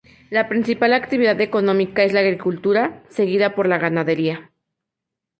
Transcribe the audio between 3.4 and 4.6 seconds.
por la ganadería.